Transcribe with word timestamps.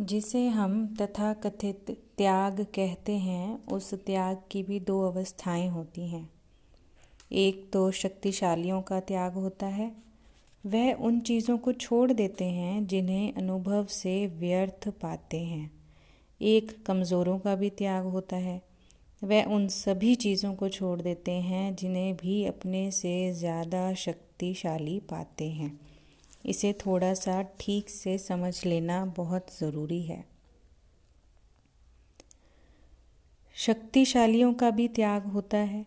जिसे 0.00 0.48
हम 0.48 0.94
तथाकथित 1.00 1.86
त्याग 2.18 2.60
कहते 2.60 3.12
हैं, 3.12 3.66
उस 3.66 3.94
त्याग 3.94 4.42
की 4.50 4.62
भी 4.62 4.80
दो 4.80 5.10
अवस्थाएँ 5.10 5.68
होती 5.68 6.08
हैं। 6.08 6.30
एक 7.32 7.70
तो 7.72 7.90
शक्तिशालियों 7.90 8.82
का 8.82 9.00
त्याग 9.00 9.34
होता 9.34 9.66
है। 9.66 9.92
वह 10.66 10.92
उन 10.92 11.20
चीज़ों 11.20 11.58
को 11.58 11.72
छोड़ 11.72 12.12
देते 12.12 12.44
हैं, 12.44 12.86
जिन्हें 12.86 13.34
अनुभव 13.34 13.86
से 13.86 14.26
व्यर्थ 14.26 14.88
पाते 14.88 15.40
हैं। 15.40 15.70
एक, 16.40 16.84
कमज़ोरों 16.86 17.38
का 17.38 17.54
भी 17.54 17.70
त्याग 17.70 18.04
होता 18.04 18.36
है। 18.36 18.62
वह 19.24 19.44
उन 19.44 19.68
सभी 19.68 20.14
चीज़ों 20.14 20.54
को 20.54 20.68
छोड़ 20.68 21.00
देते 21.00 21.32
हैं, 21.32 21.76
जिन्हें 21.76 22.16
भी 22.16 22.44
अपने 22.44 22.90
से 22.90 23.32
ज़्यादा 23.32 23.94
शक्तिशाली 23.94 25.00
पाते 25.00 25.48
हैं। 25.50 25.80
इसे 26.46 26.72
थोड़ा 26.72 27.14
सा 27.14 27.42
ठीक 27.42 27.90
से 27.90 28.18
समझ 28.18 28.66
लेना 28.66 29.04
बहुत 29.04 29.46
ज़रूरी 29.60 30.02
है। 30.02 30.24
शक्तिशालियों 33.54 34.54
का 34.54 34.70
भी 34.70 34.88
त्याग 34.88 35.24
होता 35.24 35.58
है। 35.58 35.86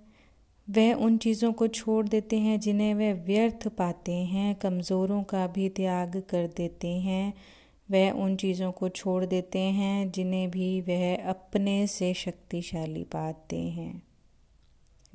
वह 0.69 0.93
उन 0.93 1.17
चीज़ों 1.17 1.53
को 1.53 1.67
छोड़ 1.67 2.07
देते 2.07 2.39
हैं 2.39 2.59
जिन्हें 2.59 2.93
वह 2.93 3.13
व्यर्थ 3.13 3.67
पाते 3.67 4.13
हैं, 4.13 4.55
कमज़ोरों 4.55 5.23
का 5.23 5.47
भी 5.47 5.69
त्याग 5.69 6.23
कर 6.29 6.47
देते 6.47 6.87
हैं। 6.87 7.33
वह 7.91 8.11
उन 8.11 8.35
चीज़ों 8.35 8.71
को 8.71 8.89
छोड़ 8.89 9.25
देते 9.25 9.59
हैं 9.59 10.11
जिन्हें 10.11 10.51
भी 10.51 10.81
वह 10.81 11.29
अपने 11.29 11.87
से 11.87 12.13
शक्तिशाली 12.13 13.03
पाते 13.03 13.59
हैं। 13.59 14.03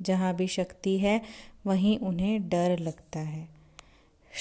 जहाँ 0.01 0.35
भी 0.35 0.47
शक्ति 0.47 0.97
है, 0.97 1.21
वहीं 1.65 1.99
उन्हें 1.99 2.49
डर 2.49 2.79
लगता 2.79 3.19
है। 3.19 3.54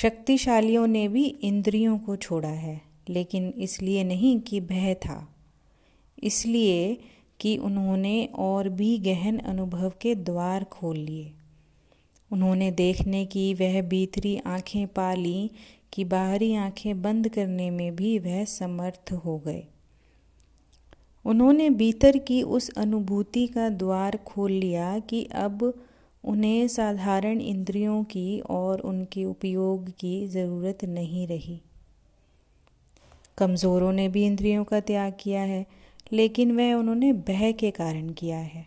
शक्तिशालियों 0.02 0.86
ने 0.86 1.08
भी 1.08 1.24
इंद्रियों 1.24 1.98
को 1.98 2.16
छोड़ा 2.16 2.48
है, 2.48 2.80
लेकिन 3.08 3.54
इसलिए 3.56 4.04
नहीं 4.04 4.40
कि 4.40 4.60
भय 4.60 4.94
था। 4.94 5.34
इसलिए 6.22 6.98
कि 7.40 7.56
उन्होंने 7.56 8.28
और 8.34 8.68
भी 8.68 8.98
गहन 8.98 9.38
अनुभव 9.38 9.92
के 10.00 10.14
द्वार 10.14 10.64
खोल 10.64 10.96
लिए। 10.96 11.32
उन्होंने 12.32 12.70
देखने 12.70 13.26
की 13.26 13.54
वह 13.54 13.82
भीतरी 13.82 14.40
आँखें 14.46 14.86
पा 14.86 15.14
ली 15.14 15.50
कि 15.92 16.04
बाहरी 16.04 16.54
आँखें 16.54 17.02
बंद 17.02 17.28
करने 17.28 17.70
में 17.70 17.96
भी 17.96 18.18
वह 18.18 18.44
समर्थ 18.44 19.12
हो 19.12 19.38
गए। 19.38 19.64
उन्होंने 21.24 21.70
भीतर 21.70 22.18
की 22.18 22.42
उस 22.42 22.70
अनुभूति 22.70 23.46
का 23.46 23.68
द्वार 23.68 24.16
खोल 24.16 24.52
लिया 24.52 24.98
कि 24.98 25.24
अब 25.24 25.83
उन्हें 26.24 26.68
साधारण 26.68 27.40
इंद्रियों 27.40 28.04
की 28.04 28.40
और 28.40 28.80
उनके 28.80 29.24
उपयोग 29.24 29.90
की 29.90 30.26
ज़रूरत 30.26 30.84
नहीं 30.84 31.26
रही। 31.26 31.60
कमज़ोरों 33.38 33.92
ने 33.92 34.08
भी 34.08 34.24
इंद्रियों 34.26 34.64
का 34.64 34.80
त्याग 34.80 35.12
किया 35.20 35.40
है, 35.40 35.66
लेकिन 36.12 36.52
वह 36.52 36.74
उन्होंने 36.74 37.12
भय 37.12 37.52
के 37.52 37.70
कारण 37.70 38.08
किया 38.08 38.38
है। 38.38 38.66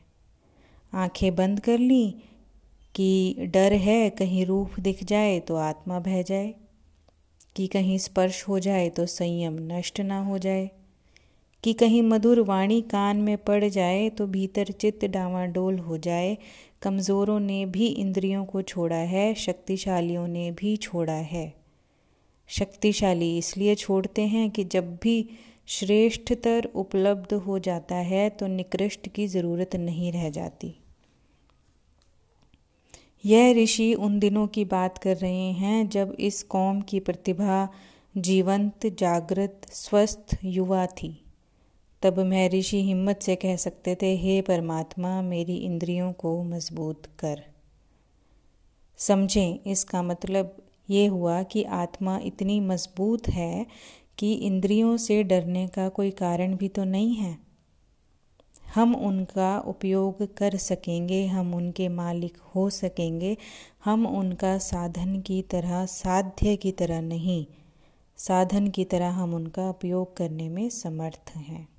आँखें 0.93 1.35
बंद 1.35 1.59
कर 1.59 1.77
ली 1.77 2.15
कि 2.95 3.35
डर 3.53 3.73
है, 3.73 4.09
कहीं 4.09 4.45
रूप 4.45 4.79
दिख 4.79 5.03
जाए 5.03 5.39
तो 5.39 5.55
आत्मा 5.55 5.99
बह 5.99 6.21
जाए, 6.21 6.53
कि 7.55 7.67
कहीं 7.67 7.97
स्पर्श 7.97 8.47
हो 8.47 8.59
जाए 8.59 8.89
तो 8.89 9.05
संयम 9.05 9.57
नष्ट 9.61 10.01
ना 10.01 10.19
हो 10.19 10.37
जाए। 10.37 10.69
कि 11.63 11.73
कहीं 11.73 12.01
मधुर 12.01 12.39
वाणी 12.39 12.81
कान 12.81 13.17
में 13.17 13.37
पड़ 13.37 13.63
जाए 13.65 14.09
तो 14.09 14.27
भीतर 14.27 14.71
चित्त 14.71 15.05
डावाडोल 15.05 15.79
हो 15.79 15.97
जाए। 15.97 16.37
कमज़ोरों 16.81 17.39
ने 17.39 17.65
भी 17.65 17.87
इंद्रियों 17.87 18.45
को 18.45 18.61
छोड़ा 18.61 18.95
है, 18.95 19.33
शक्तिशालियों 19.33 20.27
ने 20.27 20.51
भी 20.51 20.75
छोड़ा 20.77 21.13
है। 21.13 21.53
शक्तिशाली 22.49 23.37
इसलिए 23.37 23.75
छोड़ते 23.75 24.21
हैं 24.21 24.49
कि 24.51 24.63
जब 24.63 24.95
भी 24.95 25.29
श्रेष्ठतर 25.67 26.69
उपलब्ध 26.75 27.33
हो 27.33 27.59
जाता 27.59 27.95
है 27.95 28.29
तो 28.29 28.47
निकृष्ट 28.47 29.07
की 29.07 29.27
ज़रूरत 29.27 29.75
नहीं 29.75 30.11
रह 30.11 30.29
जाती। 30.29 30.73
यह 33.25 33.53
ऋषि 33.53 33.93
उन 33.93 34.19
दिनों 34.19 34.47
की 34.47 34.65
बात 34.65 34.97
कर 34.97 35.17
रहे 35.17 35.51
हैं 35.53 35.87
जब 35.89 36.15
इस 36.19 36.41
कौम 36.43 36.81
की 36.81 36.99
प्रतिभा 36.99 37.67
जीवंत, 38.17 38.85
जागृत, 38.99 39.61
स्वस्थ 39.71 40.37
युवा 40.43 40.85
थी। 40.85 41.17
तब 42.01 42.19
महर्षि 42.19 42.83
हिम्मत 42.83 43.19
से 43.21 43.35
कह 43.35 43.55
सकते 43.55 43.97
थे, 44.01 44.15
हे 44.15 44.41
परमात्मा, 44.41 45.21
मेरी 45.21 45.55
इंद्रियों 45.55 46.13
को 46.13 46.43
मज़बूत 46.43 47.05
कर। 47.19 47.43
समझें, 48.97 49.59
इसका 49.67 50.01
मतलब 50.01 50.57
ये 50.89 51.05
हुआ 51.05 51.43
कि 51.43 51.63
आत्मा 51.63 52.19
इतनी 52.23 52.59
मज़बूत 52.59 53.27
है 53.27 53.65
कि 54.17 54.33
इंद्रियों 54.33 54.97
से 54.97 55.23
डरने 55.23 55.67
का 55.67 55.89
कोई 55.89 56.11
कारण 56.11 56.55
भी 56.55 56.67
तो 56.67 56.83
नहीं 56.83 57.15
है। 57.15 57.37
हम 58.75 58.95
उनका 58.95 59.59
उपयोग 59.59 60.35
कर 60.35 60.55
सकेंगे, 60.55 61.25
हम 61.25 61.53
उनके 61.53 61.89
मालिक 61.89 62.37
हो 62.37 62.69
सकेंगे, 62.69 63.37
हम 63.85 64.07
उनका 64.07 64.57
साधन 64.57 65.21
की 65.21 65.41
तरह, 65.41 65.85
साध्य 65.85 66.55
की 66.55 66.71
तरह 66.71 67.01
नहीं। 67.01 67.45
साधन 68.17 68.67
की 68.67 68.85
तरह 68.85 69.09
हम 69.09 69.33
उनका 69.33 69.69
उपयोग 69.69 70.17
करने 70.17 70.49
में 70.49 70.69
समर्थ 70.69 71.31
हैं। 71.35 71.76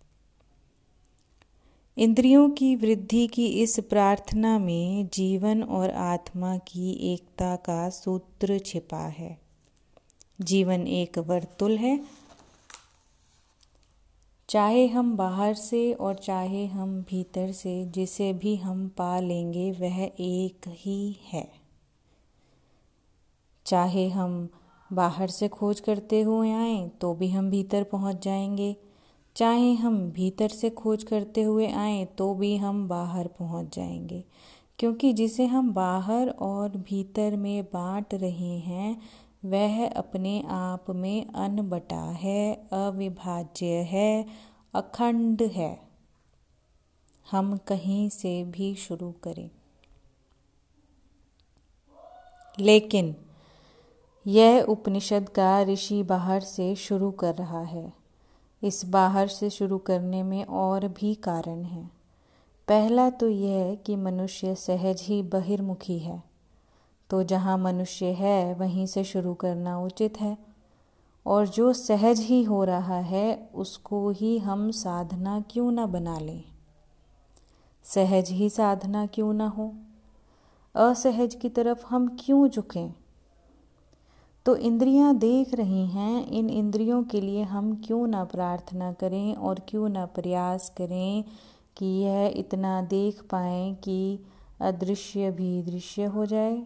इंद्रियों 1.99 2.51
की 2.51 2.77
वृद्धि 2.77 3.27
की 3.27 3.47
इस 3.47 3.81
प्रार्थना 3.81 4.59
में 4.59 5.09
जीवन 5.13 5.63
और 5.63 5.91
आत्मा 5.91 6.59
की 6.59 7.15
एकता 7.15 7.57
का 7.57 7.91
सूत्र 7.91 8.59
छिपा 8.59 9.07
है। 9.07 9.39
जीवन 10.41 10.87
एक 10.87 11.19
वर्तुल 11.19 11.79
है। 11.79 12.05
चाहे 14.49 14.87
हम 14.87 15.17
बाहर 15.17 15.55
से 15.55 15.93
और 15.93 16.15
चाहे 16.15 16.67
हम 16.67 17.03
भीतर 17.03 17.53
से, 17.53 17.87
जिसे 17.87 18.33
भी 18.33 18.57
हम 18.57 18.89
पा 18.89 19.21
लेंगे, 19.21 19.73
वह 19.73 20.11
एक 20.21 20.61
ही 20.69 21.17
है। 21.33 21.53
चाहे 23.67 24.09
हम 24.09 24.49
बाहर 24.93 25.29
से 25.29 25.49
खोज 25.49 25.81
करते 25.81 26.21
हुए 26.21 26.53
आए 26.53 26.89
तो 26.89 27.15
भी 27.15 27.31
हम 27.31 27.51
भीतर 27.51 27.83
पहुँच 27.83 28.25
जाएँगे। 28.25 28.77
चाहे 29.39 29.75
हम 29.75 30.11
भीतर 30.11 30.49
से 30.49 30.71
खोज 30.71 31.05
करते 31.05 31.43
हुए 31.43 31.73
आए 31.73 32.05
तो 32.05 32.35
भी 32.35 32.57
हम 32.57 32.89
बाहर 32.89 33.27
पहुँच 33.27 33.77
जाएँगे। 33.77 34.25
क्योंकि 34.79 35.13
जिसे 35.13 35.47
हम 35.47 35.73
बाहर 35.73 36.29
और 36.29 36.69
भीतर 36.69 37.37
में 37.37 37.65
बांट 37.65 38.15
रहे 38.15 38.59
हैं, 38.59 39.03
वह 39.45 39.91
अपने 39.91 40.45
आप 40.49 40.91
में 40.91 41.27
अनबटा 41.27 42.11
है, 42.11 42.55
अविभाज्य 42.73 43.67
है, 43.67 44.27
अखंड 44.75 45.43
है। 45.43 45.81
हम 47.31 47.57
कहीं 47.57 48.09
से 48.09 48.45
भी 48.45 48.75
शुरू 48.75 49.13
करें। 49.13 49.51
लेकिन 52.61 53.17
यह 54.27 54.63
उपनिषद 54.63 55.29
का 55.29 55.63
ऋषि 55.63 56.03
बाहर 56.03 56.41
से 56.41 56.75
शुरू 56.75 57.11
कर 57.11 57.35
रहा 57.35 57.63
है। 57.63 57.98
इस 58.63 58.85
बाहर 58.85 59.29
से 59.29 59.51
शुरू 59.51 59.79
करने 59.79 60.23
में 60.23 60.45
और 60.45 60.89
भी 60.89 61.15
कारण 61.15 61.65
हैं। 61.65 61.91
पहला 62.69 63.11
तो 63.11 63.29
यह 63.29 63.65
है 63.65 63.77
कि 63.77 63.97
मनुष्य 63.97 64.55
सहज 64.55 65.01
ही 65.03 65.23
बहिर्मुखी 65.23 65.99
है। 65.99 66.23
तो 67.11 67.23
जहाँ 67.23 67.59
मनुष्य 67.59 68.07
है, 68.07 68.55
वहीं 68.55 68.87
से 68.87 69.05
शुरू 69.05 69.35
करना 69.35 69.81
उचित 69.81 70.21
है। 70.21 70.39
और 71.27 71.49
जो 71.49 71.73
सहज 71.73 72.21
ही 72.21 72.43
हो 72.43 72.65
रहा 72.65 72.99
है, 72.99 73.51
उसको 73.55 74.11
ही 74.11 74.39
हम 74.39 74.71
साधना 74.71 75.41
क्यों 75.41 75.73
ना 75.73 75.87
बना 75.87 76.19
लें? 76.19 76.45
सहज 77.85 78.31
ही 78.31 78.51
साधना 78.51 79.07
क्यों 79.07 79.33
ना 79.33 79.47
हो? 79.47 79.75
असहज 80.75 81.35
की 81.35 81.49
तरफ़ 81.49 81.87
हम 81.87 82.17
क्यों 82.21 82.49
झुकें? 82.49 82.95
तो 84.47 84.57
इंद्रियाँ 84.57 85.15
देख 85.17 85.55
रही 85.55 85.87
हैं, 85.87 86.27
इन 86.27 86.51
इंद्रियों 86.51 87.03
के 87.05 87.21
लिए 87.21 87.43
हम 87.43 87.75
क्यों 87.87 88.07
ना 88.07 88.25
प्रार्थना 88.25 88.93
करें 88.93 89.35
और 89.35 89.61
क्यों 89.69 89.89
ना 89.89 90.05
प्रयास 90.07 90.73
करें 90.77 91.25
कि 91.77 91.87
यह 91.87 92.33
इतना 92.37 92.81
देख 92.83 93.23
पाएँ 93.23 93.75
कि 93.75 94.25
अदृश्य 94.61 95.31
भी 95.31 95.63
दृश्य 95.63 96.05
हो 96.05 96.27
जाए। 96.27 96.57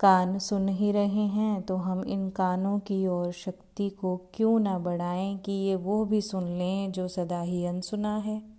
कान 0.00 0.38
सुन 0.38 0.68
ही 0.68 0.92
रहे 0.92 1.26
हैं 1.28 1.62
तो 1.62 1.76
हम 1.76 2.04
इन 2.04 2.28
कानों 2.30 2.78
की 2.78 3.06
ओर 3.06 3.32
शक्ति 3.32 3.88
को 3.90 4.16
क्यों 4.34 4.58
ना 4.60 4.78
बढ़ाएँ 4.78 5.36
कि 5.38 5.52
ये 5.52 5.74
वो 5.76 6.04
भी 6.04 6.20
सुन 6.20 6.44
लें 6.58 6.92
जो 6.92 7.08
सदा 7.08 7.40
ही 7.40 7.64
अनसुना 7.66 8.16
है। 8.16 8.57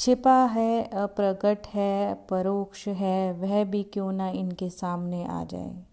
छिपा 0.00 0.44
है 0.44 0.84
अप्रकट 0.84 1.66
है, 1.66 2.14
परोक्ष 2.14 2.88
है, 2.88 3.32
वह 3.32 3.64
भी 3.64 3.82
क्यों 3.82 4.12
ना 4.12 4.28
इनके 4.28 4.70
सामने 4.70 5.24
आ 5.24 5.44
जाए? 5.44 5.84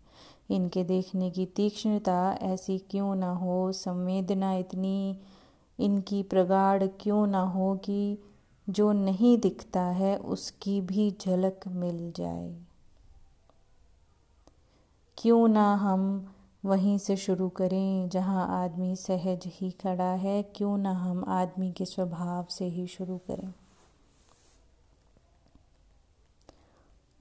इनके 0.52 0.84
देखने 0.84 1.32
की 1.32 1.46
तीक्ष्णता 1.46 2.38
ऐसी 2.42 2.78
क्यों 2.78 3.16
ना 3.16 3.32
हो? 3.32 3.72
संवेदना 3.72 4.54
इतनी, 4.54 5.20
इनकी 5.80 6.24
प्रगाढ़ 6.24 6.84
क्यों 6.84 7.28
ना 7.28 7.42
हो 7.42 7.76
कि 7.76 8.18
जो 8.70 8.92
नहीं 8.92 9.38
दिखता 9.38 9.82
है, 9.82 10.18
उसकी 10.18 10.82
भी 10.82 11.16
झलक 11.22 11.60
मिल 11.68 12.14
जाए। 12.16 12.56
क्यों 15.18 15.48
ना 15.48 15.76
हम 15.76 16.34
वहीं 16.66 16.98
से 16.98 17.16
शुरू 17.16 17.50
करें, 17.50 18.10
जहाँ 18.10 18.64
आदमी 18.64 18.96
सहज 18.96 19.44
ही 19.46 19.72
खड़ा 19.72 20.12
है, 20.12 20.44
क्यों 20.44 20.78
ना 20.78 20.92
हम 20.92 21.26
आदमी 21.28 21.72
के 21.72 21.86
स्वभाव 21.86 22.46
से 22.50 22.66
ही 22.66 22.88
शुरू 22.88 23.18
करें? 23.18 23.54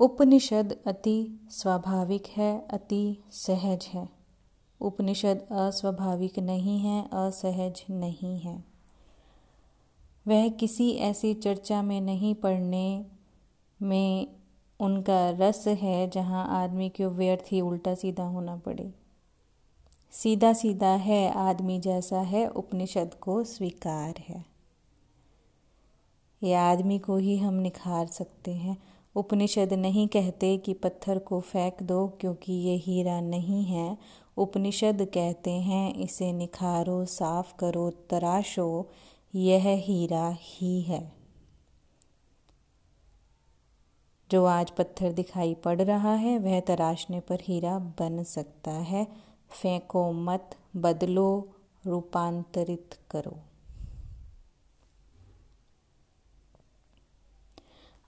उपनिषद 0.05 0.77
अति 0.87 1.49
स्वाभाविक 1.51 2.27
है, 2.27 2.67
अति 2.71 3.23
सहज 3.31 3.87
है। 3.87 4.09
उपनिषद 4.81 5.47
अस्वाभाविक 5.51 6.39
नहीं 6.39 6.79
है, 6.79 7.09
असहज 7.13 7.85
नहीं 7.91 8.41
है। 8.41 8.65
वह 10.29 10.49
किसी 10.49 10.93
ऐसी 10.93 11.35
चर्चा 11.35 11.83
में 11.83 12.01
नहीं 12.01 12.35
पढ़ने 12.35 13.07
में 13.83 14.37
उनका 14.81 15.31
रस 15.31 15.69
है, 15.69 16.11
जहाँ 16.11 16.47
आदमी 16.49 16.89
को 16.89 17.09
व्यर्थ 17.09 17.45
ही 17.53 17.61
उल्टा 17.61 17.95
सीधा 17.95 18.25
होना 18.25 18.57
पड़े। 18.57 18.95
सीधा 20.13 20.53
सीधा 20.53 20.95
है, 20.95 21.33
आदमी 21.33 21.79
जैसा 21.79 22.21
है, 22.21 22.49
उपनिषद 22.49 23.15
को 23.15 23.45
स्वीकार 23.45 24.15
है। 24.19 24.45
ये 26.43 26.55
आदमी 26.55 26.99
को 26.99 27.17
ही 27.17 27.39
हम 27.39 27.55
निखार 27.55 28.07
सकते 28.07 28.53
हैं। 28.53 28.94
उपनिषद 29.17 29.73
नहीं 29.73 30.09
कहते 30.09 30.57
कि 30.57 30.75
पत्थर 30.75 31.19
को 31.19 31.41
फेंक 31.41 31.83
दो, 31.83 32.09
क्योंकि 32.09 32.53
ये 32.53 32.77
हीरा 32.77 33.21
नहीं 33.21 33.65
है। 33.65 33.99
उपनिषद 34.37 35.11
कहते 35.15 35.51
हैं, 35.51 35.95
इसे 35.95 36.33
निखारो, 36.33 37.05
साफ़ 37.05 37.57
करो, 37.57 37.91
तराशो, 37.91 38.91
यह 39.35 39.63
हीरा 39.67 40.37
ही 40.41 40.83
है। 40.83 41.13
जो 44.31 44.45
आज 44.45 44.71
पत्थर 44.71 45.13
दिखाई 45.13 45.55
पड़ 45.55 45.83
रहा 45.83 46.15
है, 46.15 46.39
वह 46.39 46.61
तराशने 46.61 47.21
पर 47.21 47.39
हीरा 47.43 47.79
बन 47.79 48.23
सकता 48.23 48.71
है। 48.71 49.07
फेंको 49.63 50.13
मत, 50.13 50.57
बदलो, 50.77 51.49
रूपांतरित 51.87 52.95
करो। 53.11 53.54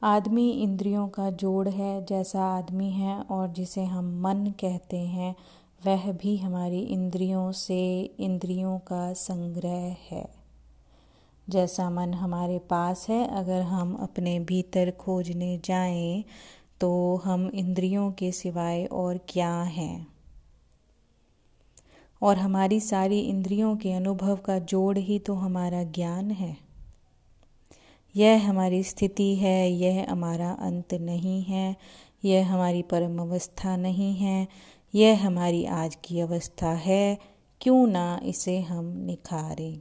आदमी 0.03 0.51
इंद्रियों 0.51 1.09
का 1.09 1.31
जोड़ 1.31 1.69
है, 1.69 2.05
जैसा 2.05 2.43
आदमी 2.43 2.91
है 2.91 3.21
और 3.21 3.49
जिसे 3.49 3.85
हम 3.85 4.21
मन 4.21 4.55
कहते 4.61 4.99
हैं, 4.99 5.37
वह 5.87 6.13
भी 6.13 6.37
हमारी 6.37 6.81
इंद्रियों 6.81 7.53
से 7.53 8.03
इंद्रियों 8.21 8.79
का 8.79 9.13
संग्रह 9.13 9.97
है। 10.11 10.29
जैसा 11.49 11.91
मन 11.91 12.15
हमारे 12.15 12.59
पास 12.59 13.09
है, 13.09 13.29
अगर 13.29 13.63
हम 13.63 13.95
अपने 13.95 14.41
भीतर 14.41 14.91
खोजने 14.91 15.61
जाएँ 15.65 16.25
तो 16.81 17.23
हम 17.25 17.49
इंद्रियों 17.49 18.13
के 18.13 18.33
सिवाय 18.33 18.85
और 18.85 19.19
क्या 19.29 19.63
हैं? 19.63 20.07
और 22.23 22.37
हमारी 22.37 22.81
सारी 22.81 23.21
इंद्रियों 23.21 23.77
के 23.77 23.93
अनुभव 23.93 24.37
का 24.37 24.59
जोड़ 24.59 24.99
ही 24.99 25.19
तो 25.19 25.35
हमारा 25.35 25.83
ज्ञान 25.83 26.31
है। 26.31 26.66
यह 28.17 28.51
हमारी 28.51 28.83
स्थिति 28.83 29.37
है, 29.37 29.71
यह 29.71 30.07
हमारा 30.11 30.51
अंत 30.51 30.95
नहीं 30.95 31.43
है, 31.43 31.77
यह 32.25 32.53
हमारी 32.53 32.83
परम 32.83 33.19
अवस्था 33.19 33.77
नहीं 33.77 34.15
है, 34.15 34.49
यह 34.95 35.27
हमारी 35.27 35.65
आज 35.65 35.99
की 36.05 36.21
अवस्था 36.21 36.71
है, 36.71 37.19
क्यों 37.61 37.87
ना 37.87 38.21
इसे 38.25 38.61
हम 38.61 38.85
निखारें। 38.85 39.81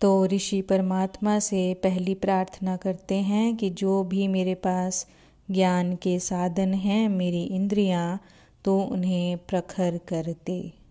तो 0.00 0.26
ऋषि 0.26 0.62
परमात्मा 0.62 1.38
से 1.38 1.74
पहली 1.74 2.14
प्रार्थना 2.14 2.76
करते 2.76 3.14
हैं 3.14 3.56
कि 3.56 3.70
जो 3.70 4.04
भी 4.04 4.28
मेरे 4.28 4.54
पास 4.54 5.06
ज्ञान 5.50 5.96
के 5.96 6.18
साधन 6.18 6.74
हैं, 6.74 7.08
मेरी 7.08 7.44
इंद्रियाँ 7.44 8.20
तो 8.64 8.80
उन्हें 8.80 9.38
प्रखर 9.38 9.98
कर 10.08 10.34
दे। 10.46 10.87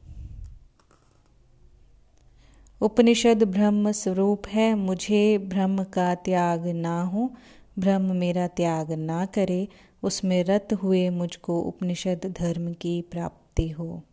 उपनिषद 2.82 3.44
ब्रह्म 3.44 3.92
स्वरूप 3.92 4.48
है, 4.48 4.76
मुझे 4.76 5.38
ब्रह्म 5.38 5.84
का 5.84 6.16
त्याग 6.16 6.68
ना 6.68 7.04
हो, 7.04 7.32
ब्रह्म 7.80 8.16
मेरा 8.16 8.48
त्याग 8.48 8.92
ना 8.92 9.26
करे, 9.26 9.68
उसमें 10.04 10.44
रत 10.44 10.68
हुए 10.74 11.10
मुझको 11.10 11.62
उपनिषद 11.62 12.36
धर्म 12.40 12.74
की 12.74 13.02
प्राप्ति 13.02 13.70
हो। 13.70 14.04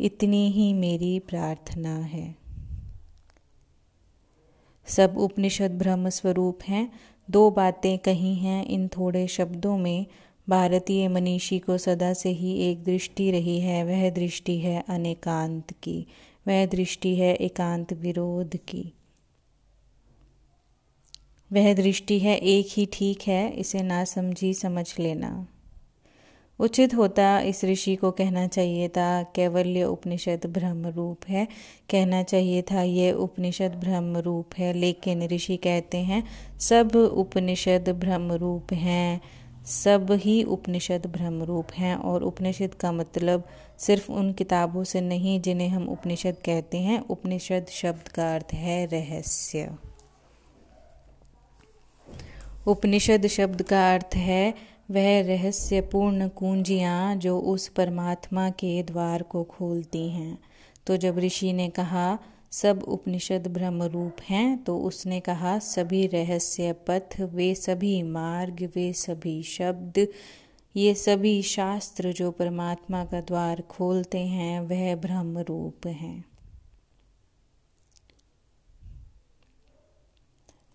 इतनी 0.00 0.50
ही 0.50 0.72
मेरी 0.72 1.18
प्रार्थना 1.18 1.96
है। 1.96 2.34
सब 4.86 5.14
उपनिषद 5.18 5.70
ब्रह्म 5.70 6.08
स्वरूप 6.08 6.58
हैं, 6.68 6.92
दो 7.30 7.50
बातें 7.50 7.98
कही 7.98 8.34
हैं 8.34 8.66
इन 8.66 8.88
थोड़े 8.88 9.26
शब्दों 9.26 9.78
में। 9.78 10.06
भारतीय 10.48 11.08
मनीषी 11.08 11.58
को 11.58 11.78
सदा 11.78 12.12
से 12.12 12.28
ही 12.28 12.58
एक 12.58 12.84
दृष्टि 12.84 13.30
रही 13.30 13.60
है, 13.60 13.84
वह 13.84 14.10
दृष्टि 14.10 14.58
है 14.58 14.84
अनेकांत 14.88 15.72
की। 15.82 16.06
वह 16.46 16.66
दृष्टि 16.66 17.16
है 17.16 17.34
एकांत 17.34 17.92
विरोध 17.92 18.56
की। 18.56 18.92
वह 21.52 21.74
दृष्टि 21.74 22.18
है 22.18 22.36
एक 22.38 22.68
ही 22.70 22.88
ठीक 22.92 23.22
है, 23.26 23.50
इसे 23.50 23.82
ना 23.82 24.04
समझी 24.04 24.54
समझ 24.54 24.94
लेना। 24.98 25.46
उचित 26.58 26.94
होता 26.94 27.40
इस 27.40 27.64
ऋषि 27.64 27.96
को 27.96 28.10
कहना 28.10 28.46
चाहिए 28.46 28.88
था 28.88 29.22
कैवल्य 29.22 29.84
उपनिषद 29.84 30.40
ब्रह्म 30.46 30.86
रूप 30.86 31.20
है। 31.28 31.48
कहना 31.90 32.22
चाहिए 32.22 32.62
था, 32.62 32.82
ये 32.82 33.12
उपनिषद 33.12 33.74
ब्रह्म 33.74 34.16
रूप 34.16 34.50
है, 34.58 34.72
लेकिन 34.72 35.22
ऋषि 35.22 35.56
कहते 35.56 35.98
हैं, 35.98 36.24
सब 36.58 36.96
उपनिषद 36.96 37.88
ब्रह्म 37.88 38.32
रूप 38.32 38.72
हैं। 38.72 39.20
सब 39.66 40.12
ही 40.12 40.42
उपनिषद 40.42 41.06
ब्रह्म 41.06 41.42
रूप 41.42 41.66
हैं 41.72 41.96
और 41.96 42.22
उपनिषद 42.22 42.74
का 42.74 42.92
मतलब 42.92 43.44
सिर्फ़ 43.78 44.12
उन 44.12 44.32
किताबों 44.32 44.84
से 44.84 45.00
नहीं 45.00 45.40
जिन्हें 45.40 45.68
हम 45.68 45.88
उपनिषद 45.88 46.36
कहते 46.44 46.78
हैं। 46.78 47.00
उपनिषद 47.00 47.66
शब्द 47.70 48.08
का 48.08 48.34
अर्थ 48.34 48.54
है 48.54 48.86
रहस्य। 48.86 49.70
उपनिषद 52.66 53.26
शब्द 53.26 53.62
का 53.62 53.94
अर्थ 53.94 54.16
है 54.16 54.54
वह 54.90 55.20
रहस्यपूर्ण 55.22 56.28
कुंजियाँ 56.28 57.16
जो 57.16 57.38
उस 57.38 57.68
परमात्मा 57.68 58.50
के 58.50 58.82
द्वार 58.82 59.22
को 59.22 59.44
खोलती 59.44 60.08
हैं। 60.08 60.38
तो 60.86 60.96
जब 60.96 61.18
ऋषि 61.18 61.52
ने 61.52 61.68
कहा 61.68 62.18
सब 62.52 62.82
उपनिषद 62.82 63.46
ब्रह्म 63.46 63.82
रूप 63.82 64.16
हैं 64.22 64.62
तो 64.64 64.78
उसने 64.78 65.20
कहा, 65.20 65.58
सभी 65.58 66.06
रहस्य 66.06 66.72
पथ 66.72 67.20
वे 67.20 67.54
सभी 67.54 68.02
मार्ग, 68.02 68.72
वे 68.74 68.92
सभी 68.92 69.42
शब्द, 69.42 70.06
ये 70.76 70.94
सभी 70.94 71.42
शास्त्र 71.42 72.12
जो 72.12 72.30
परमात्मा 72.30 73.04
का 73.04 73.20
द्वार 73.20 73.60
खोलते 73.60 74.18
हैं, 74.18 74.60
वह 74.60 74.94
ब्रह्म 74.96 75.38
रूप 75.38 75.86
हैं। 75.86 76.24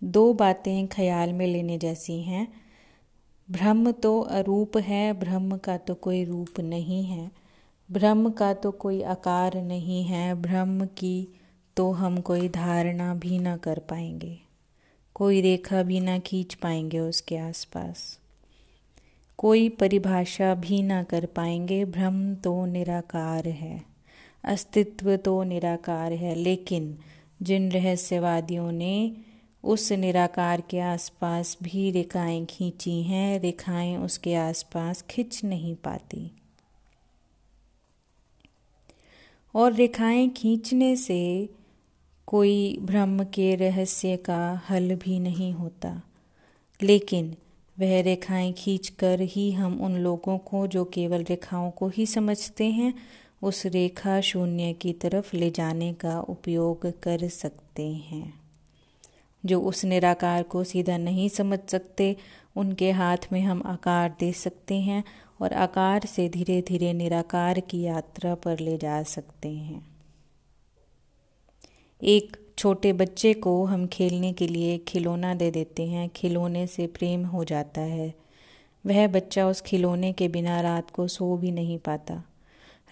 दो 0.04 0.32
बातें 0.32 0.86
ख्याल 0.88 1.32
में 1.32 1.46
लेने 1.46 1.78
जैसी 1.78 2.20
हैं। 2.22 2.48
ब्रह्म 3.50 3.92
तो 3.92 4.20
अरूप 4.20 4.76
है, 4.76 5.12
ब्रह्म 5.12 5.56
का 5.56 5.76
तो 5.76 5.94
कोई 5.94 6.24
रूप 6.24 6.60
नहीं 6.60 7.04
है। 7.04 7.30
ब्रह्म 7.90 8.30
का 8.30 8.54
तो 8.54 8.70
कोई 8.70 9.02
आकार 9.02 9.56
नहीं 9.62 10.04
है, 10.04 10.34
ब्रह्म 10.34 10.86
की 10.86 11.28
तो 11.76 11.92
हम 11.92 12.20
कोई 12.20 12.48
धारणा 12.48 13.14
भी 13.14 13.38
ना 13.38 13.56
कर 13.56 13.78
पाएँगे। 13.78 14.38
कोई 15.14 15.40
रेखा 15.40 15.82
भी 15.82 16.00
ना 16.00 16.18
खींच 16.18 16.54
पाएँगे 16.54 16.98
उसके 16.98 17.36
आसपास। 17.36 18.18
कोई 19.38 19.68
परिभाषा 19.68 20.54
भी 20.54 20.82
ना 20.82 21.02
कर 21.02 21.26
पाएँगे। 21.26 21.84
भ्रम 21.84 22.34
तो 22.34 22.66
निराकार 22.66 23.48
है। 23.48 23.84
अस्तित्व 24.44 25.16
तो 25.16 25.42
निराकार 25.42 26.12
है। 26.12 26.34
लेकिन 26.34 26.98
जिन 27.42 27.72
रहस्यवादियों 27.72 28.72
ने 28.72 29.16
उस 29.64 29.92
निराकार 29.92 30.60
के 30.60 30.80
आसपास 30.80 31.58
भी 31.62 31.90
रेखाएँ 31.90 32.44
खींची 32.44 33.02
हैं, 33.02 33.40
रेखाएँ 33.40 33.96
उसके 33.96 34.34
आसपास 34.34 35.02
खिंच 35.02 35.44
नहीं 35.44 35.74
पाती। 35.74 36.30
और 39.54 39.72
रेखाएँ 39.72 40.28
खींचने 40.28 40.96
से 40.96 41.48
कोई 42.26 42.78
ब्रह्म 42.82 43.24
के 43.24 43.54
रहस्य 43.54 44.16
का 44.16 44.60
हल 44.70 44.94
भी 44.94 45.18
नहीं 45.18 45.52
होता। 45.52 46.02
लेकिन 46.82 47.36
वह 47.80 48.02
रेखाएँ 48.02 48.52
खींचकर 48.52 49.20
ही 49.20 49.52
हम 49.52 49.80
उन 49.80 49.96
लोगों 49.96 50.38
को, 50.38 50.66
जो 50.66 50.84
केवल 50.84 51.22
रेखाओं 51.22 51.70
को 51.70 51.88
ही 51.88 52.06
समझते 52.06 52.64
हैं, 52.64 52.94
उस 53.42 53.66
रेखा 53.66 54.20
शून्य 54.20 54.72
की 54.72 54.92
तरफ़ 54.92 55.36
ले 55.36 55.50
जाने 55.50 55.92
का 55.92 56.20
उपयोग 56.20 57.00
कर 57.00 57.28
सकते 57.28 57.88
हैं। 57.88 58.34
जो 59.46 59.60
उस 59.60 59.84
निराकार 59.84 60.42
को 60.42 60.64
सीधा 60.64 60.96
नहीं 60.96 61.28
समझ 61.28 61.58
सकते, 61.68 62.16
उनके 62.56 62.90
हाथ 62.90 63.16
में 63.32 63.40
हम 63.40 63.62
आकार 63.66 64.14
दे 64.20 64.32
सकते 64.32 64.74
हैं 64.74 65.04
और 65.40 65.52
आकार 65.52 66.00
से 66.06 66.28
धीरे 66.28 66.62
धीरे 66.62 66.92
निराकार 66.92 67.60
की 67.60 67.80
यात्रा 67.80 68.34
पर 68.34 68.58
ले 68.58 68.78
जा 68.78 69.02
सकते 69.02 69.48
हैं। 69.48 69.95
एक 72.02 72.36
छोटे 72.58 72.92
बच्चे 72.92 73.34
को 73.34 73.64
हम 73.64 73.86
खेलने 73.86 74.32
के 74.32 74.48
लिए 74.48 74.78
खिलौना 74.78 75.34
दे 75.34 75.50
देते 75.50 75.82
हैं। 75.86 76.08
खिलौने 76.08 76.66
से 76.66 76.86
प्रेम 76.86 77.24
हो 77.24 77.44
जाता 77.44 77.80
है। 77.80 78.14
वह 78.86 79.08
बच्चा 79.08 79.48
उस 79.48 79.60
खिलौने 79.60 80.12
के 80.12 80.28
बिना 80.28 80.60
रात 80.60 80.90
को 80.90 81.08
सो 81.08 81.36
भी 81.36 81.50
नहीं 81.50 81.78
पाता। 81.78 82.22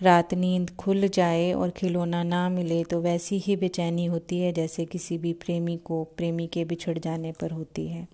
रात 0.02 0.34
नींद 0.34 0.70
खुल 0.70 1.08
जाए 1.08 1.52
और 1.52 1.70
खिलौना 1.70 2.22
ना 2.22 2.48
मिले 2.48 2.84
तो 2.84 3.00
वैसी 3.00 3.38
ही 3.38 3.56
बेचैनी 3.56 4.06
होती 4.06 4.38
है 4.38 4.52
जैसे 4.52 4.84
किसी 4.84 5.18
भी 5.18 5.32
प्रेमी 5.32 5.76
को 5.76 6.04
प्रेमी 6.04 6.46
के 6.46 6.64
बिछड़ 6.64 6.98
जाने 6.98 7.32
पर 7.32 7.50
होती 7.50 7.86
है। 7.86 8.08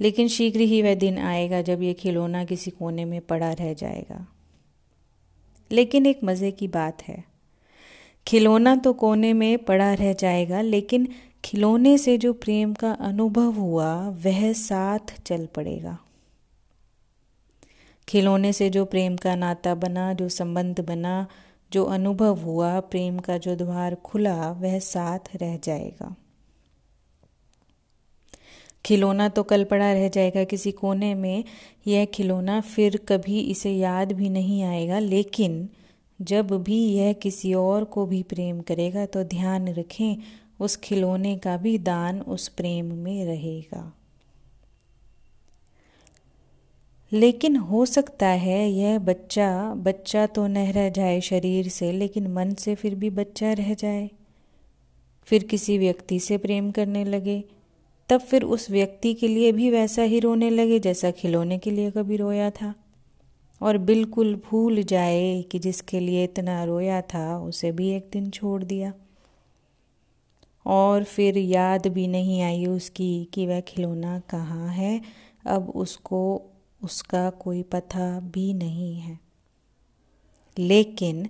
लेकिन 0.00 0.28
शीघ्र 0.28 0.60
ही 0.60 0.82
वह 0.82 0.94
दिन 0.94 1.18
आएगा 1.18 1.62
जब 1.62 1.82
ये 1.82 1.94
खिलौना 1.94 2.44
किसी 2.44 2.70
कोने 2.70 3.04
में 3.04 3.20
पड़ा 3.20 3.52
रह 3.52 3.74
जाएगा। 3.74 4.26
लेकिन 5.72 6.06
एक 6.06 6.20
मज़े 6.24 6.50
की 6.50 6.68
बात 6.68 7.02
है। 7.02 7.29
खिलौना 8.26 8.76
तो 8.76 8.92
कोने 8.92 9.32
में 9.32 9.58
पड़ा 9.58 9.94
रह 9.94 10.12
जाएगा, 10.12 10.60
लेकिन 10.60 11.08
खिलौने 11.44 11.98
से 11.98 12.18
जो 12.18 12.32
प्रेम 12.32 12.74
का 12.74 12.92
अनुभव 12.92 13.52
हुआ, 13.52 14.08
वह 14.08 14.52
साथ 14.52 15.22
चल 15.26 15.46
पड़ेगा। 15.46 15.98
खिलौने 18.08 18.52
से 18.52 18.70
जो 18.70 18.84
प्रेम 18.84 19.16
का 19.16 19.34
नाता 19.34 19.74
बना, 19.74 20.12
जो 20.12 20.28
संबंध 20.28 20.80
बना, 20.80 21.26
जो 21.72 21.84
अनुभव 21.84 22.38
हुआ, 22.38 22.80
प्रेम 22.80 23.18
का 23.18 23.38
जो 23.38 23.56
द्वार 23.56 23.94
खुला, 23.94 24.50
वह 24.50 24.78
साथ 24.78 25.18
रह 25.36 25.56
जाएगा। 25.56 26.14
खिलौना 28.84 29.28
तो 29.28 29.42
कल 29.42 29.64
पड़ा 29.64 29.92
रह 29.92 30.08
जाएगा 30.08 30.44
किसी 30.44 30.72
कोने 30.72 31.14
में, 31.14 31.44
यह 31.86 32.04
खिलौना 32.04 32.60
फिर 32.60 32.96
कभी 33.08 33.40
इसे 33.40 33.72
याद 33.72 34.12
भी 34.12 34.28
नहीं 34.28 34.62
आएगा, 34.62 34.98
लेकिन 34.98 35.68
जब 36.22 36.50
भी 36.62 36.84
यह 36.84 37.12
किसी 37.12 37.54
और 37.54 37.84
को 37.84 38.06
भी 38.06 38.22
प्रेम 38.22 38.60
करेगा 38.60 39.06
तो 39.06 39.24
ध्यान 39.24 39.68
रखें, 39.68 40.16
उस 40.60 40.76
खिलौने 40.76 41.36
का 41.36 41.56
भी 41.56 41.78
दान 41.78 42.20
उस 42.20 42.48
प्रेम 42.48 42.86
में 42.94 43.24
रहेगा। 43.24 43.92
लेकिन 47.12 47.56
हो 47.56 47.86
सकता 47.86 48.28
है 48.28 48.70
यह 48.70 48.98
बच्चा 48.98 49.74
बच्चा 49.74 50.26
तो 50.26 50.46
न 50.46 50.56
रह 50.56 50.88
जाए 50.88 51.20
शरीर 51.20 51.68
से, 51.68 51.92
लेकिन 51.92 52.26
मन 52.26 52.54
से 52.54 52.74
फिर 52.74 52.94
भी 52.94 53.10
बच्चा 53.10 53.52
रह 53.52 53.74
जाए। 53.74 54.10
फिर 55.24 55.44
किसी 55.44 55.78
व्यक्ति 55.78 56.18
से 56.20 56.38
प्रेम 56.38 56.70
करने 56.70 57.04
लगे, 57.04 57.44
तब 58.08 58.20
फिर 58.20 58.42
उस 58.42 58.70
व्यक्ति 58.70 59.14
के 59.14 59.28
लिए 59.28 59.52
भी 59.52 59.70
वैसा 59.70 60.02
ही 60.02 60.20
रोने 60.20 60.50
लगे 60.50 60.78
जैसा 60.78 61.10
खिलौने 61.10 61.58
के 61.58 61.70
लिए 61.70 61.90
कभी 61.90 62.16
रोया 62.16 62.50
था। 62.50 62.74
और 63.62 63.78
बिल्कुल 63.78 64.34
भूल 64.34 64.82
जाए 64.82 65.42
कि 65.42 65.58
जिसके 65.58 66.00
लिए 66.00 66.24
इतना 66.24 66.64
रोया 66.64 67.00
था, 67.02 67.38
उसे 67.38 67.72
भी 67.72 67.88
एक 67.88 68.08
दिन 68.12 68.30
छोड़ 68.30 68.64
दिया। 68.64 68.92
और 70.66 71.04
फिर 71.04 71.38
याद 71.38 71.86
भी 71.86 72.06
नहीं 72.06 72.42
आई 72.42 72.66
उसकी 72.66 73.28
कि 73.34 73.46
वह 73.46 73.60
खिलौना 73.60 74.18
कहाँ 74.18 74.68
है, 74.68 75.00
अब 75.46 75.70
उसको, 75.70 76.42
उसका 76.84 77.30
कोई 77.30 77.62
पता 77.62 78.20
भी 78.20 78.54
नहीं 78.54 79.00
है। 79.00 79.18
लेकिन 80.58 81.28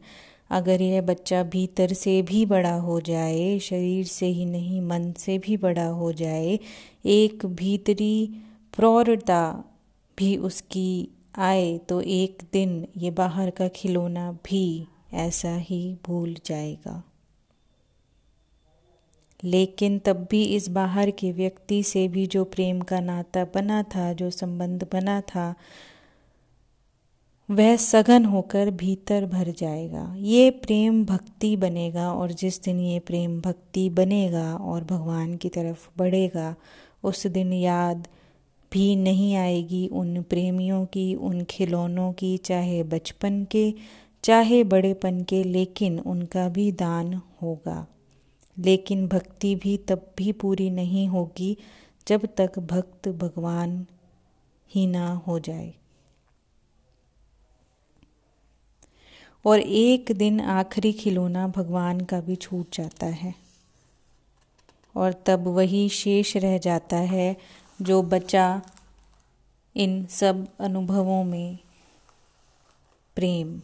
अगर 0.51 0.83
यह 0.83 1.03
बच्चा 1.03 1.43
भीतर 1.43 1.93
से 1.93 2.23
भी 2.23 2.47
बड़ा 2.47 2.75
हो 2.75 3.01
जाए, 3.01 3.59
शरीर 3.59 4.07
से 4.07 4.27
ही 4.27 4.45
नहीं, 4.45 4.81
मन 4.81 5.13
से 5.13 5.39
भी 5.39 5.57
बड़ा 5.57 5.87
हो 5.87 6.13
जाए, 6.13 6.59
एक 7.07 7.47
भीतरी 7.47 8.31
प्रौरता 8.77 9.65
भी 10.19 10.37
उसकी 10.37 11.09
आए 11.39 11.79
तो 11.79 12.01
एक 12.01 12.43
दिन 12.53 12.87
ये 12.97 13.11
बाहर 13.11 13.51
का 13.51 13.69
खिलौना 13.69 14.33
भी 14.33 14.87
ऐसा 15.13 15.57
ही 15.57 15.97
भूल 16.07 16.37
जाएगा। 16.47 17.03
लेकिन 19.45 19.99
तब 19.99 20.29
भी 20.31 20.45
इस 20.45 20.69
बाहर 20.69 21.11
के 21.11 21.33
व्यक्ति 21.33 21.83
से 21.83 22.09
भी 22.09 22.27
जो 22.27 22.45
प्रेम 22.45 22.81
का 22.81 23.01
नाता 23.01 23.45
बना 23.45 23.83
था, 23.83 24.13
जो 24.13 24.31
संबंध 24.31 24.89
बना 24.93 25.21
था, 25.21 25.55
वह 27.51 27.77
सघन 27.77 28.25
होकर 28.25 28.71
भीतर 28.71 29.27
भर 29.27 29.51
जाएगा। 29.51 30.15
ये 30.19 30.51
प्रेम 30.51 31.05
भक्ति 31.05 31.57
बनेगा 31.57 32.13
और 32.13 32.33
जिस 32.33 32.63
दिन 32.63 32.81
ये 32.81 32.99
प्रेम 32.99 33.41
भक्ति 33.41 33.91
बनेगा 33.91 34.55
और 34.55 34.85
भगवान 34.85 35.37
की 35.37 35.49
तरफ़ 35.49 35.89
बढ़ेगा, 35.99 36.55
उस 37.03 37.27
दिन 37.27 37.53
याद 37.53 38.09
भी 38.73 38.97
नहीं 38.97 39.37
आएगी 39.37 39.87
उन 39.87 40.23
प्रेमियों 40.23 40.87
की, 40.87 41.15
उन 41.15 41.45
खिलौनों 41.45 42.13
की, 42.13 42.39
चाहे 42.39 42.83
बचपन 42.83 43.45
के, 43.45 43.75
चाहे 44.25 44.65
बड़ेपन 44.65 45.23
के, 45.23 45.45
लेकिन 45.45 46.01
उनका 46.01 46.49
भी 46.49 46.73
दान 46.73 47.15
होगा। 47.15 47.87
लेकिन 48.59 49.09
भक्ति 49.09 49.55
भी 49.55 49.77
तब 49.77 50.15
भी 50.17 50.33
पूरी 50.33 50.71
नहीं 50.71 51.09
होगी 51.09 51.57
जब 52.09 52.29
तक 52.37 52.59
भक्त 52.59 53.09
भगवान 53.09 53.87
ही 54.75 54.87
ना 54.87 55.15
हो 55.15 55.39
जाए। 55.39 55.75
और 59.45 59.61
एक 59.61 60.13
दिन 60.13 60.41
आखिरी 60.41 60.93
खिलौना 60.93 61.49
भगवान 61.49 62.01
का 62.01 62.21
भी 62.21 62.37
छूट 62.37 62.77
जाता 62.77 63.07
है। 63.07 63.35
और 64.97 65.13
तब 65.27 65.47
वही 65.47 65.89
शेष 65.89 66.37
रह 66.37 66.59
जाता 66.59 66.97
है 66.97 67.37
जो 67.83 68.03
बचा 68.03 68.63
इन 69.77 70.07
सब 70.07 70.49
अनुभवों 70.61 71.25
में 71.25 71.59
प्रेम। 73.17 73.63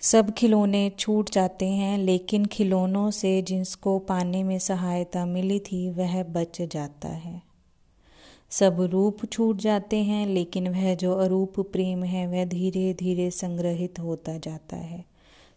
सब 0.00 0.30
खिलौने 0.30 0.92
छूट 0.98 1.30
जाते 1.30 1.66
हैं, 1.66 1.98
लेकिन 1.98 2.46
खिलौनों 2.46 3.10
से 3.10 3.42
जिसको 3.42 3.98
पाने 3.98 4.44
में 4.44 4.58
सहायता 4.58 5.26
मिली 5.26 5.60
थी, 5.60 5.90
वह 5.90 6.22
बच 6.22 6.62
जाता 6.62 7.08
है। 7.08 7.42
सब 8.50 8.80
रूप 8.80 9.26
छूट 9.32 9.56
जाते 9.56 9.96
हैं, 9.96 10.26
लेकिन 10.26 10.68
वह 10.68 10.94
जो 10.94 11.14
अरूप 11.14 11.60
प्रेम 11.60 12.04
है, 12.04 12.26
वह 12.26 12.44
धीरे 12.44 12.94
धीरे 12.94 13.30
संग्रहित 13.30 13.98
होता 13.98 14.38
जाता 14.38 14.76
है। 14.76 15.04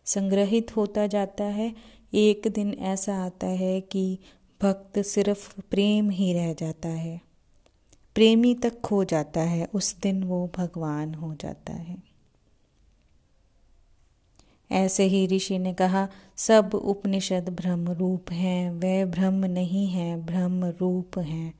संग्रहित 0.05 0.75
होता 0.75 1.07
जाता 1.07 1.43
है। 1.43 1.75
एक 2.13 2.47
दिन 2.47 2.73
ऐसा 2.73 3.15
आता 3.15 3.47
है 3.47 3.81
कि 3.81 4.17
भक्त 4.61 4.99
सिर्फ़ 4.99 5.61
प्रेम 5.61 6.09
ही 6.09 6.33
रह 6.33 6.53
जाता 6.53 6.89
है। 6.89 7.21
प्रेमी 8.15 8.55
तक 8.55 8.81
खो 8.81 9.03
जाता 9.03 9.41
है, 9.41 9.67
उस 9.73 9.97
दिन 9.99 10.23
वो 10.23 10.51
भगवान 10.57 11.13
हो 11.13 11.35
जाता 11.35 11.73
है। 11.73 11.97
ऐसे 14.71 15.03
ही 15.03 15.27
ऋषि 15.27 15.59
ने 15.59 15.73
कहा, 15.73 16.07
सब 16.37 16.71
उपनिषद 16.73 17.49
ब्रह्म 17.49 17.89
रूप 17.89 18.31
हैं, 18.31 18.71
वह 18.71 19.05
ब्रह्म 19.11 19.45
नहीं 19.45 19.87
है, 19.87 20.25
ब्रह्म 20.25 20.65
रूप 20.65 21.19
हैं। 21.19 21.53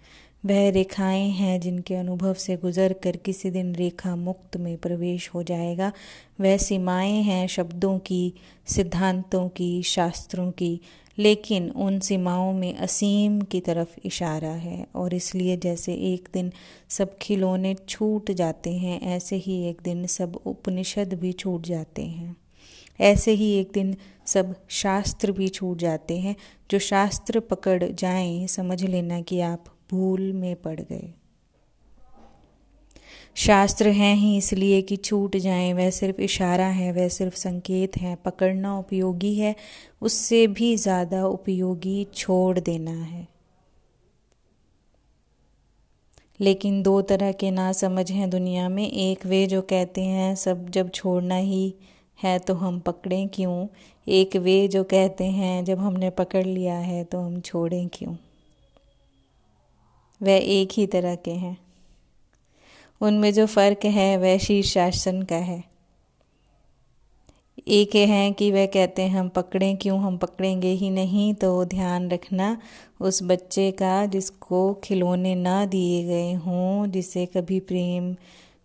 वह 0.46 0.70
रेखाएँ 0.70 1.30
हैं 1.30 1.60
जिनके 1.60 1.96
अनुभव 1.96 2.34
से 2.34 2.58
गुजर 2.58 2.94
कर 2.94 3.18
किसी 3.18 3.52
दिन 3.52 3.76
रेखा 3.76 4.16
मुक्त 4.16 4.58
में 4.58 4.78
प्रवेश 4.78 5.30
हो 5.34 5.44
जाएगा। 5.44 5.92
वह 6.42 6.58
सीमाएँ 6.58 7.22
हैं 7.22 7.48
शब्दों 7.48 8.00
की, 8.00 8.34
सिद्धांतों 8.68 9.50
की, 9.50 9.84
शास्त्रों 9.84 10.52
की 10.52 10.82
लेकिन 11.20 11.70
उन 11.70 12.00
सीमाओं 12.00 12.54
में 12.54 12.78
असीम 12.78 13.42
की 13.42 13.62
तरफ़ 13.62 14.00
इशारा 14.06 14.50
है 14.50 14.88
और 14.96 15.14
इसलिए 15.14 15.58
जैसे 15.58 15.94
एक 15.94 16.30
दिन 16.34 16.52
सब 16.90 17.18
खिलौने 17.18 17.76
छूट 17.90 18.32
जाते 18.32 18.74
हैं, 18.74 19.02
ऐसे 19.02 19.36
ही 19.36 19.64
एक 19.64 19.82
दिन 19.84 20.06
सब 20.06 20.40
उपनिषद 20.46 21.14
भी 21.14 21.34
छूट 21.34 21.62
जाते 21.62 22.02
हैं। 22.02 22.36
ऐसे 23.02 23.32
ही 23.32 23.52
एक 23.52 23.72
दिन 23.74 23.96
सब 24.26 24.56
शास्त्र 24.70 25.32
भी 25.32 25.48
छूट 25.48 25.78
जाते 25.78 26.20
हैं। 26.20 26.36
जो 26.72 26.80
शास्त्र 26.80 27.40
पकड़ 27.40 27.84
जाएँ, 27.84 28.48
समझ 28.48 28.84
लेना 28.84 29.22
कि 29.22 29.40
आप 29.40 29.66
भूल 29.92 30.34
में 30.34 30.56
पड़ 30.56 30.80
गए। 30.80 31.14
शास्त्र 33.36 33.88
हैं 33.88 34.16
ही 34.16 34.38
इसलिए 34.38 34.82
कि 34.82 34.96
छूट 34.98 35.38
जाएँ, 35.38 35.74
वह 35.74 35.90
सिर्फ़ 35.90 36.22
इशारा 36.22 36.66
है, 36.66 36.92
वह 36.92 37.08
सिर्फ़ 37.08 37.36
संकेत 37.36 37.98
है, 37.98 38.16
पकड़ना 38.16 38.80
उपयोगी 38.80 39.36
है, 39.36 39.56
उससे 40.02 40.48
भी 40.48 40.76
ज़्यादा 40.76 41.26
उपयोगी 41.26 42.08
छोड़ 42.14 42.60
देना 42.60 42.92
है। 42.92 43.28
लेकिन 46.42 46.84
दो 46.84 47.02
तरह 47.02 47.32
के 47.32 47.52
ना 47.52 47.72
समझ 47.72 48.12
हैं 48.12 48.30
दुनिया 48.30 48.70
में, 48.70 48.92
एक 48.92 49.26
वे 49.26 49.48
जो 49.48 49.62
कहते 49.62 50.02
हैं, 50.02 50.36
सब 50.36 50.70
जब 50.70 50.90
छोड़ना 50.90 51.36
ही 51.36 51.74
है 52.24 52.40
तो 52.40 52.54
हम 52.54 52.80
पकड़ें 52.80 53.28
क्यों? 53.28 53.68
एक 54.08 54.36
वे 54.36 54.68
जो 54.68 54.84
कहते 54.84 55.24
हैं, 55.24 55.66
जब 55.66 55.80
हमने 55.80 56.10
पकड़ 56.10 56.46
लिया 56.46 56.76
है 56.76 57.04
तो 57.04 57.20
हम 57.20 57.42
छोड़ें 57.42 57.88
क्यों? 57.94 58.16
वह 60.22 60.32
एक 60.32 60.70
ही 60.72 60.88
तरह 60.88 61.16
के 61.16 61.32
हैं। 61.32 61.69
उनमें 63.02 63.34
जो 63.34 63.46
फ़र्क 63.46 63.86
है, 63.86 64.18
वह 64.18 64.38
शीर्षासन 64.38 65.22
का 65.22 65.36
है। 65.36 65.64
एक 67.68 67.96
हैं 67.96 68.34
कि 68.34 68.52
वह 68.52 68.66
कहते 68.66 69.02
हैं, 69.02 69.20
हम 69.20 69.30
पकड़ें 69.30 69.78
क्यों? 69.78 70.00
हम 70.00 70.18
पकड़ेंगे 70.18 70.72
ही 70.72 70.90
नहीं। 70.90 71.34
तो 71.34 71.66
ध्यान 71.66 72.10
रखना, 72.10 72.58
उस 73.02 73.24
बच्चे 73.24 73.72
का 73.72 74.06
जिसको 74.06 74.74
खिलौने 74.74 75.36
ना 75.36 75.66
दिए 75.66 76.04
गए 76.04 76.34
हों, 76.34 76.88
जिसे 76.88 77.26
कभी 77.26 77.60
प्रेम, 77.60 78.16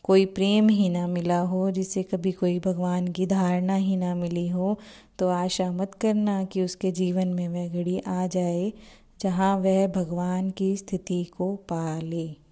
कोई 0.03 0.25
प्रेम 0.27 0.69
ही 0.69 0.89
ना 0.89 1.07
मिला 1.07 1.39
हो, 1.41 1.71
जिसे 1.71 2.03
कभी 2.03 2.33
कोई 2.33 2.59
भगवान 2.59 3.09
की 3.09 3.27
धारणा 3.27 3.75
ही 3.75 3.97
ना 3.97 4.15
मिली 4.15 4.49
हो 4.49 4.79
तो 5.19 5.29
आशा 5.29 5.71
मत 5.73 5.95
करना 5.95 6.45
कि 6.45 6.63
उसके 6.63 6.91
जीवन 6.91 7.29
में 7.29 7.49
वह 7.49 7.69
घड़ी 7.69 7.99
आ 7.99 8.27
जाए, 8.27 8.73
जहाँ 9.21 9.57
वह 9.59 9.87
भगवान 9.87 10.51
की 10.51 10.77
स्थिति 10.77 11.25
को 11.25 11.55
पा 11.57 11.99
ले। 12.01 12.44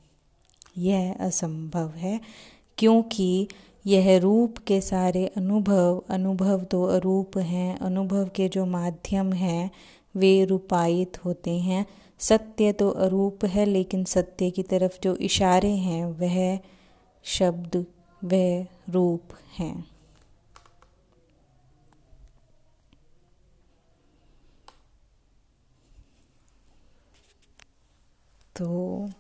यह 0.79 1.15
असंभव 1.21 1.89
है, 1.89 2.21
क्योंकि 2.79 3.49
यह 3.87 4.19
रूप 4.19 4.59
के 4.59 4.81
सारे 4.81 5.27
अनुभव 5.27 6.05
अनुभव 6.09 6.65
तो 6.65 6.83
अरूप 6.85 7.39
हैं, 7.39 7.79
अनुभव 7.79 8.29
के 8.29 8.49
जो 8.49 8.67
माध्यम 8.67 9.33
हैं, 9.33 9.71
वे 10.17 10.45
रूपायित 10.45 11.25
होते 11.25 11.51
हैं। 11.51 11.87
सत्य 12.19 12.73
तो 12.73 12.91
अरूप 12.91 13.45
है, 13.45 13.65
लेकिन 13.65 14.05
सत्य 14.05 14.51
की 14.51 14.63
तरफ़ 14.63 14.99
जो 15.03 15.17
इशारे 15.17 15.71
हैं, 15.71 16.07
वह 16.07 16.59
शब्द, 17.25 17.87
वह 18.25 18.67
रूप 18.91 19.23
हैं। 19.59 19.85
तो 28.57 29.11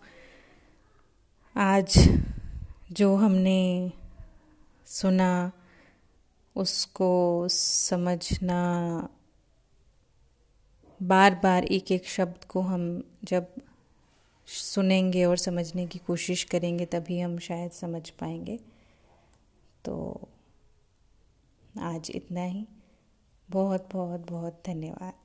आज 1.56 2.08
जो 2.92 3.16
हमने 3.16 3.92
सुना, 4.86 5.52
उसको 6.56 7.48
समझना 7.50 8.62
बार 11.02 11.34
बार 11.34 11.64
एक 11.64 11.92
एक 11.92 12.06
शब्द 12.06 12.44
को 12.44 12.60
हम 12.60 13.02
जब 13.24 13.46
सुनेंगे 14.46 15.24
और 15.24 15.36
समझने 15.36 15.86
की 15.86 15.98
कोशिश 15.98 16.44
करेंगे, 16.44 16.86
तभी 16.86 17.20
हम 17.20 17.38
शायद 17.38 17.70
समझ 17.70 18.10
पाएँगे। 18.10 18.58
तो 19.84 20.20
आज 21.80 22.12
इतना 22.14 22.42
ही। 22.42 22.66
बहुत 23.50 23.88
बहुत 23.92 24.30
बहुत 24.30 24.62
धन्यवाद। 24.66 25.21